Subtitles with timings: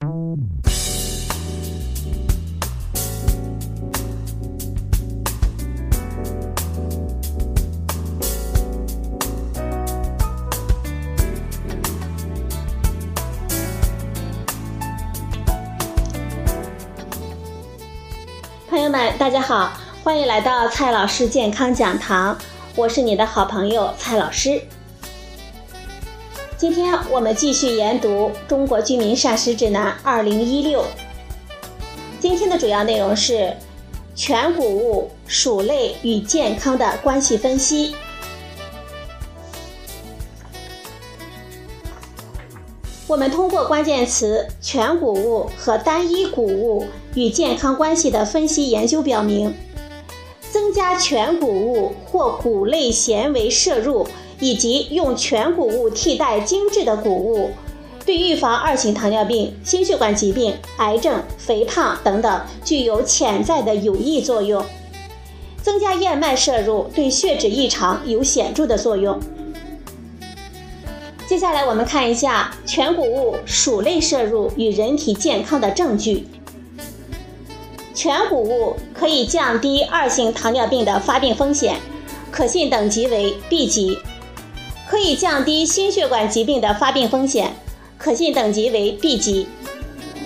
[0.00, 0.08] 朋
[18.80, 19.70] 友们，大家好，
[20.02, 22.34] 欢迎来到蔡老师健康讲堂，
[22.74, 24.62] 我是你的好朋友蔡老师。
[26.60, 30.76] 今天我们继续研读《中国居民膳食指南 （2016）》。
[32.20, 33.56] 今天的主要内容是
[34.14, 37.94] 全谷物、薯类与健康的关系分析。
[43.06, 49.54] 我们通过关键词“全谷物”和单一谷物与健康关系的分析研究表明，
[50.50, 54.06] 增加全谷物或谷类纤维摄入，
[54.40, 57.50] 以及用全谷物替代精致的谷物，
[58.04, 64.64] 对预防二型糖尿病、心血管疾病、癌症、肥胖等等具有潜在的有益作用。
[65.62, 69.20] 增加燕麦摄入对血脂异常有显著的作用。
[71.28, 76.26] 接下来我们看一下全谷物、薯类摄入与人体健康的证据。
[77.94, 81.76] 全谷物可以降低二型糖尿病的发病风险，
[82.30, 83.98] 可信等级为 B 级；
[84.90, 87.54] 可以降低心血管疾病的发病风险，
[87.96, 89.46] 可信等级为 B 级；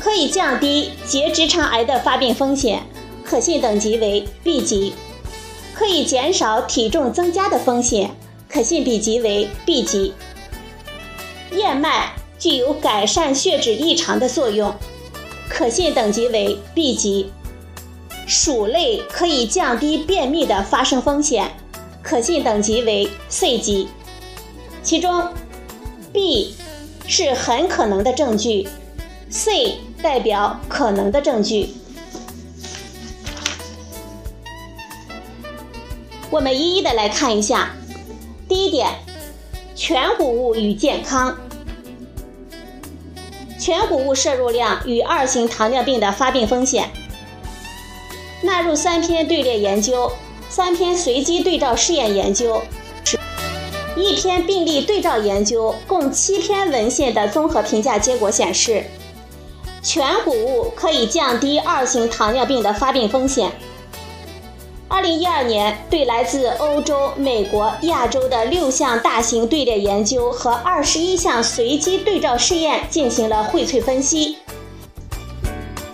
[0.00, 2.82] 可以降低结直肠癌的发病风险，
[3.22, 4.94] 可信等级为 B 级；
[5.74, 8.10] 可以减少体重增加的风险，
[8.48, 10.14] 可信比级为 B 级。
[11.52, 14.74] 燕麦具有改善血脂异常的作用，
[15.50, 17.30] 可信等级为 B 级。
[18.26, 21.50] 薯类可以降低便秘的发生风险，
[22.02, 23.88] 可信等级为 C 级。
[24.86, 25.24] 其中
[26.12, 26.54] ，B
[27.08, 28.68] 是很可能的证据
[29.28, 31.70] ，C 代表可能的证据。
[36.30, 37.72] 我们一一的来看一下。
[38.48, 38.88] 第一点。
[39.74, 41.36] 全谷物与健康，
[43.60, 46.88] 全谷物摄入量与二型糖尿病的发病风险。
[48.42, 50.10] 纳入三篇队列研究、
[50.48, 52.62] 三篇随机对照试验研究、
[53.96, 58.84] 一篇病例对照研究，共七篇文献的综合评价结果显示，
[59.82, 63.50] 全谷物可以降低二型糖尿病的发病风险。
[64.88, 74.36] 二零一二年，对来自欧洲、美国、亚洲的六项大型队列研究和二十一项随机对照试验进行了荟萃分析，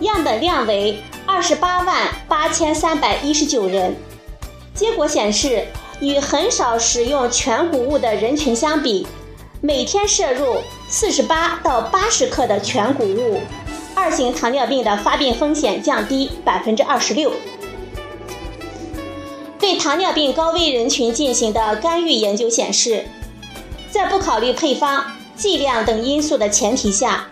[0.00, 3.94] 样本量为二十八万八千三百一十九人。
[4.74, 5.66] 结果显示，
[6.00, 9.06] 与很少食用全谷物的人群相比，
[9.60, 10.56] 每天摄入
[10.88, 13.40] 四十八到八十克的全谷物，
[13.94, 17.32] 二型糖尿病的发病风险降低百分之二十六。
[19.58, 23.04] 对糖尿病高危人群进行的干预研究显示，
[23.90, 25.04] 在不考虑配方、
[25.36, 27.26] 剂量等因素的前提下，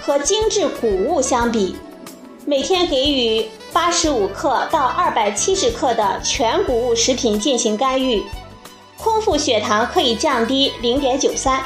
[0.00, 1.76] 和精致谷物相比，
[2.44, 8.20] 每天给予八十五克到二百七十克的全谷物食品进行干预，
[8.98, 11.62] 空腹血糖可以降低零点九三，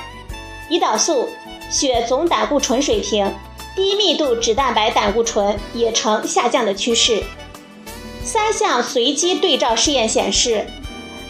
[0.71, 1.31] 胰岛素、
[1.71, 3.35] 血总胆固醇水平、
[3.75, 7.23] 低密度脂蛋白胆固醇也呈下降的趋势。
[8.23, 10.67] 三项随机对照试验显示，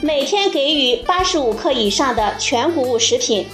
[0.00, 3.46] 每天给予八十五克以上的全谷物食品，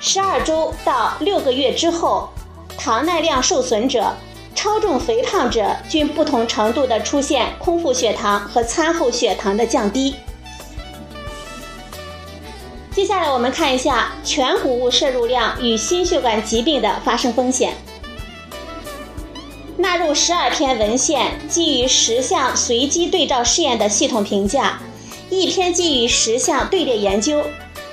[0.00, 2.30] 十二周到六个月之后，
[2.78, 4.14] 糖耐量受损者、
[4.56, 10.16] 超重肥胖者均不同程度的出现空腹血糖和餐后血糖的降低。
[12.92, 17.74] 接下来我们看一下全谷物摄入量与心血管疾病的发生风险。
[19.76, 24.80] 纳入十二篇文献，基于十项随机对照试验的系统评价，
[25.28, 27.44] 一篇基于十项队列研究、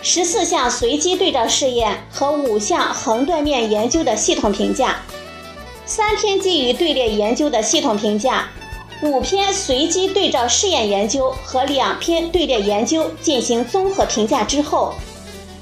[0.01, 4.95] 十四项随机对照试验和五项横断面研究的系统评价，
[5.95, 8.49] 三篇基于队列研究的系统评价，
[9.03, 14.91] 五篇随机对照试验研究和两篇队列研究进行综合评价之后，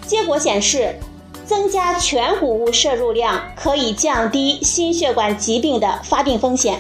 [0.07, 0.95] 结果显示。
[1.44, 6.80] 增加全谷物摄入量可以降低心血管疾病的发病风险。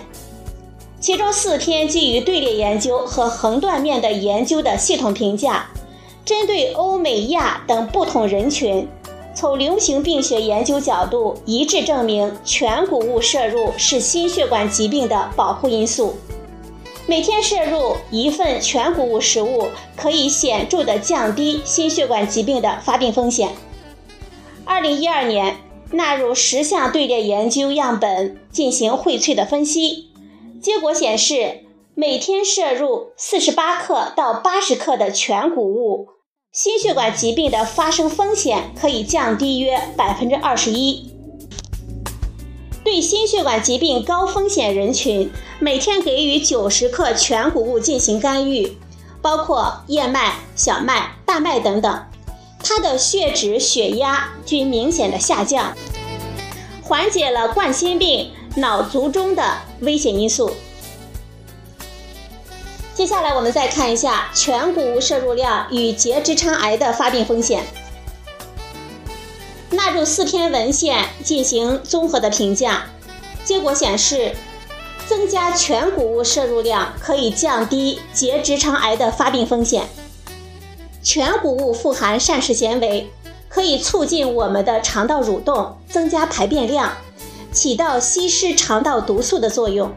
[1.01, 5.65] 其中四篇基于队列研究和横断面的研究的系统评价，
[6.23, 8.87] 针对欧美亚等不同人群，
[9.33, 16.15] 从流行病学研究角度一致证明全谷物摄入是心血管疾病的保护因素。
[17.07, 19.67] 每天摄入一份全谷物食物，
[19.97, 23.49] 可以显著的降低心血管疾病的发病风险。
[24.65, 25.57] 二零一二年，
[25.91, 30.09] 纳入十项队列研究样本进行荟萃的分析，
[30.61, 36.07] 结果显示，每天摄入四十八克到八十克的全谷物，
[36.51, 41.09] 心血管疾病的发生风险可以降低约百分之二十一。
[42.83, 45.31] 对心血管疾病高风险人群，
[45.61, 48.77] 每天给予九十克全谷物进行干预，
[49.21, 52.05] 包括燕麦、小麦、大麦等等。
[52.61, 55.73] 它的血脂、血压均明显的下降，
[56.83, 60.51] 缓解了冠心病、脑卒中的危险因素。
[62.93, 67.63] 接下来我们再看一下全谷物摄入量与结直肠癌的发病风险。
[69.69, 72.83] 纳入四篇文献进行综合的评价，
[73.45, 74.35] 结果显示，
[75.07, 79.87] 增加全谷物摄入量可以降低结直肠癌的发病风险。
[81.01, 83.09] 全谷物富含膳食纤维，
[83.47, 86.91] 可以促进我们的肠道蠕动，增加排便量，
[87.53, 89.91] 起到稀释肠道毒素的作用。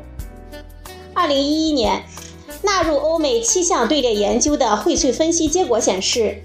[1.12, 2.04] 二零一一年，
[2.64, 6.42] 纳入欧美七项队列研究的荟萃分析结果显示，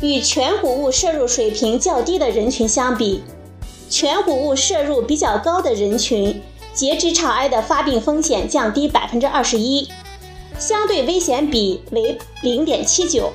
[0.00, 3.22] 与全谷物摄入水平较低的人群相比，
[3.90, 6.40] 全谷物摄入比较高的人群，
[6.72, 9.86] 结直肠癌的发病风险降低百分之二十一，
[10.58, 13.30] 相对危险比为零点七九。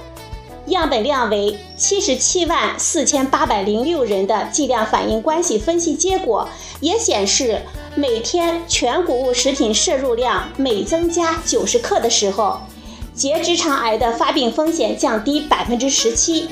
[0.66, 6.50] 样本量为七十七万四千八百零六人的剂量反应关系分析结果
[6.82, 7.62] 也显示，
[7.98, 12.60] 每天全谷物食品摄入量每增加九十克的时候，
[13.12, 16.48] 结直肠癌的发病风险降低百分之十七。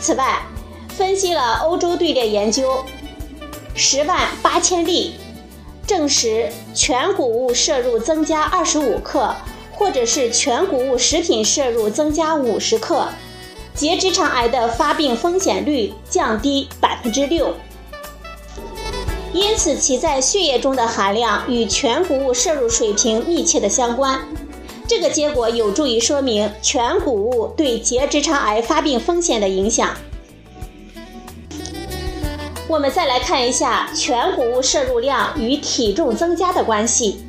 [0.00, 0.40] 此外，
[0.88, 2.82] 分析了欧洲队列研究
[3.74, 5.12] 十万八千例，
[5.86, 9.34] 证实全谷物摄入增加二十五克。
[9.76, 13.08] 或者是全谷物食品摄入增加五十克，
[13.74, 17.52] 结直肠癌的发病风险率降低百分之六。
[19.34, 24.20] 因此，其在血液中的含量与全谷物摄入水平密切的相关。
[24.86, 29.90] 这个结果有助于说明全谷物对结直肠癌发病风险的影响。
[32.68, 37.24] 我们再来看一下全谷物摄入量与体重增加的关系。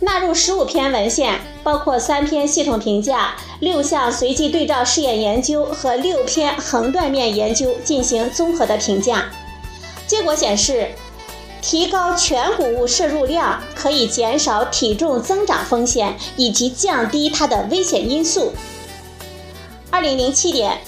[0.00, 9.30] 纳入十五篇文献，包括三篇系统评价、六项随机对照试验研究和六篇横断面研究进行综合的评价。
[10.12, 10.90] 结果显示，
[11.62, 18.52] 提高全谷物摄入量可以减少体重增长风险以及降低它的危险因素。
[19.90, 20.78] 二零零七年，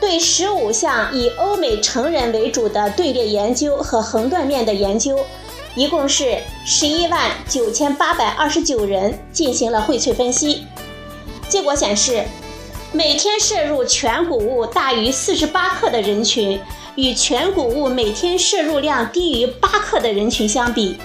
[0.00, 5.24] 对十五项以欧美成人为主的队列研究和横断面的研究。
[5.76, 6.36] 一共是
[6.66, 10.64] 十一万九千八百二十九人进行了荟萃分析，
[11.48, 12.24] 结果显示，
[12.90, 16.60] 每天摄入全谷物大于四十八克的人群，
[17.00, 20.98] 与全谷物每天摄入量低于八克的人群相比，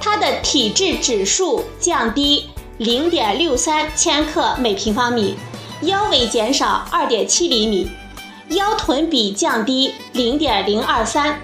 [0.00, 5.36] 它的体质指数降低零点六三千克每平方米，
[5.82, 7.88] 腰围减少二点七厘米，
[8.48, 11.40] 腰臀比降低零点零二三。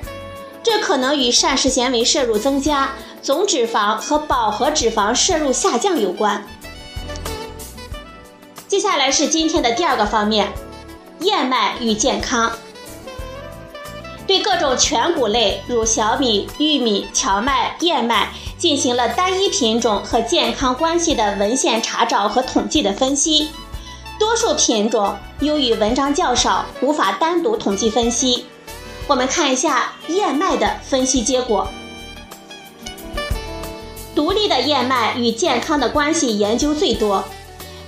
[0.61, 6.45] 这可能与膳食纤维摄入增加、总脂肪和饱和脂肪摄入下降有关。
[8.67, 10.53] 接下来是今天的第二个方面：
[11.21, 12.51] 燕麦与健康。
[14.27, 23.51] 对各种全谷类，如小米、玉米、荞麦、燕麦，进行了单一品种和健康关系的文献查找和统计的分析。
[24.19, 28.47] 多数品种由于文章较少，无法单独统计分析。
[29.07, 31.69] 我们看一下燕麦的分析结果。
[34.15, 37.23] 独立的燕麦与健康的关系研究最多，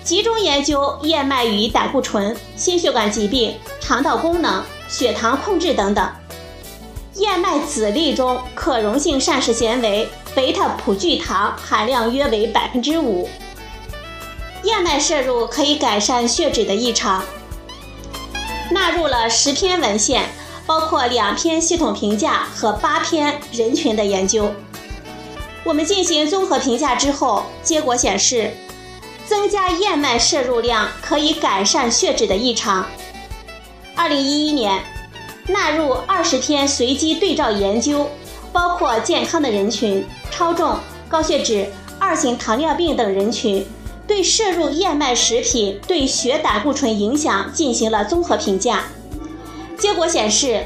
[0.02, 6.06] 集中研究燕麦与胆固醇、心血管疾病、肠道功能、血糖控制等等。
[7.18, 13.28] 燕麦籽粒中可溶性膳食纤维贝塔葡聚糖含量约为百分之五。
[14.64, 17.22] 燕麦摄入可以改善血脂的异常。
[18.70, 20.28] 纳入了十篇文献。
[20.66, 24.50] 包括两篇系统评价和八篇人群的研究，
[25.62, 28.52] 我们进行综合评价之后，结果显示，
[29.24, 32.84] 增加燕麦摄入量可以改善血脂的异常。
[33.94, 34.82] 二零一一年，
[35.48, 38.08] 纳入二十天随机对照研究，
[38.52, 40.76] 包括健康的人群、超重、
[41.08, 41.66] 高血脂、
[41.98, 43.64] 二型糖尿病等人群，
[44.06, 48.84] 对摄入燕麦食品对血胆固醇影响进行了综合评价。
[49.78, 50.64] 结果显示，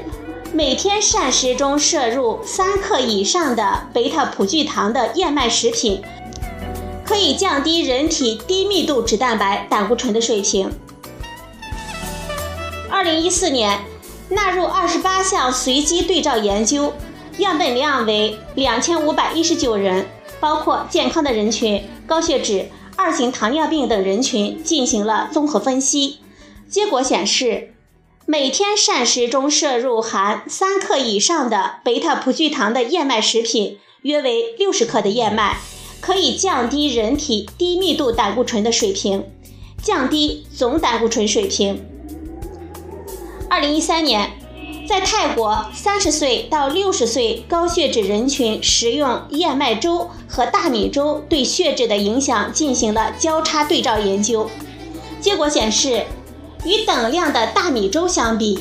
[0.52, 6.02] 每天膳食中摄入三克以上的贝塔葡聚糖的燕麦食品，
[7.04, 10.72] 可以降低人体低密度脂蛋白胆固醇的水平。
[12.88, 13.78] 二零一四年，
[14.30, 16.92] 纳入二十八项随机对照研究，
[17.38, 20.06] 样本量为两千五百一十九人，
[20.38, 26.18] 包括健康的人群、高血脂、二型糖尿病等人群进行了综合分析。
[26.68, 27.74] 结果显示，
[28.24, 35.58] 每天膳食中摄入含三克以上的贝塔葡聚糖的燕麦食品，约为六十克的燕麦，
[36.00, 39.28] 可以降低人体低密度胆固醇的水平，
[39.82, 41.84] 降低总胆固醇水平。
[43.50, 44.30] 二零一三年，
[44.88, 54.48] 在泰国三十岁到六十岁高血脂人群食用燕麦粥和大米粥对血脂的影响进行了交叉对照研究，
[55.20, 56.04] 结果显示，
[56.64, 58.60] 与等量的大米粥相比，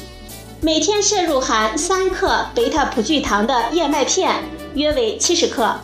[0.60, 4.43] 每天摄入含三克贝塔葡聚糖的燕麦片
[4.74, 5.79] 约为七十克，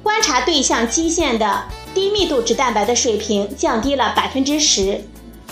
[0.00, 5.02] 观察对象基线的低密度脂蛋白的水平降低了百分之十，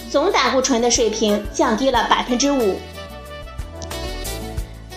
[0.08, 2.76] 总胆固醇的水平降低了百分之五。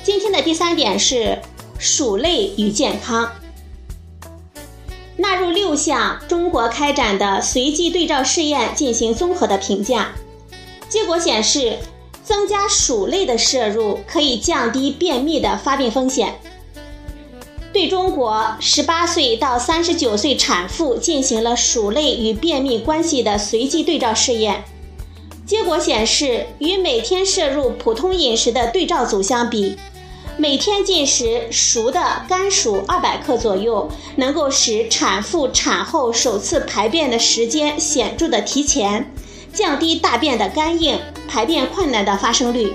[0.05, 1.41] 今天的第三点是
[1.79, 3.27] 薯类与健康，
[5.17, 10.12] 纳入六项中国开展的随机对照试验进行综合的评价，
[10.88, 11.79] 结果显示，
[12.24, 16.35] 增加薯类的摄入可以降低便秘的发病风险。
[17.74, 24.65] 对中国十八岁到三十九岁产妇进行了薯类与便秘关系的随机对照试验，
[25.47, 29.75] 结果显示，与每天摄入普通饮食的对照组相比。
[30.38, 39.13] 每天进食熟的甘薯二百克左右，能够使产妇产后首次排便的时间显著的提前，
[39.54, 42.74] 降低大便的干硬、排便困难的发生率。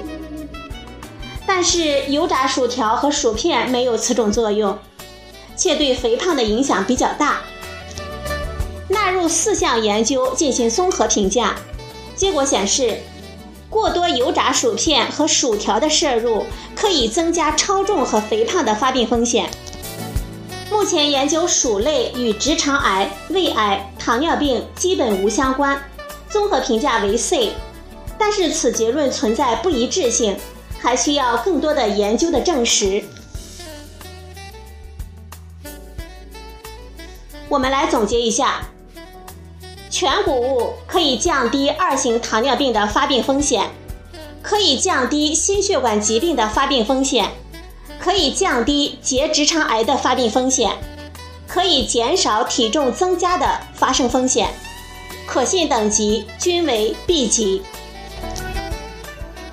[1.47, 4.79] 但是油炸薯条和薯片没有此种作用，
[5.55, 7.40] 且对肥胖的影响比较大。
[8.88, 11.57] 纳入四项研究进行综合评价，
[12.17, 13.00] 结果显示。
[13.71, 19.49] 过多油炸薯片和薯条的摄入可以增加超重和肥胖的发病风险。
[20.71, 25.81] 目前研究薯类与直肠癌、胃癌、糖尿病基本无相关，
[26.29, 27.53] 综合评价为 C。
[28.19, 30.37] 但是此结论存在不一致性，
[30.79, 33.03] 还需要更多的研究的证实。
[37.49, 38.62] 我们来总结一下。
[40.00, 43.69] 全谷物可以降低二型糖尿病的发病风险，
[44.40, 47.30] 可以降低心血管疾病的发病风险，
[47.99, 50.73] 可以降低结直肠癌的发病风险，
[51.47, 54.49] 可以减少体重增加的发生风险，
[55.26, 57.61] 可信等级均为 B 级。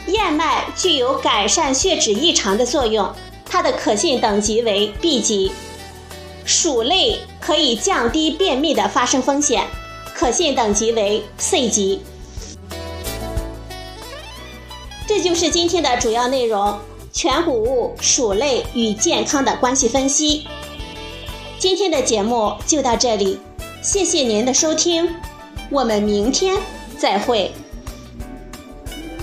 [0.07, 3.13] 燕麦具有改善血脂异常的作用，
[3.45, 5.51] 它的可信等级为 B 级。
[6.45, 9.65] 薯类可以降低便秘的发生风险。
[10.17, 12.01] 可信等级为 C 级。
[15.07, 16.75] 这就是今天的主要内容：
[17.13, 20.47] 全谷物、薯类与健康的关系分析。
[21.59, 23.37] 今天的节目就到这里，
[23.83, 25.07] 谢谢您的收听，
[25.69, 26.57] 我们明天
[26.97, 27.51] 再会。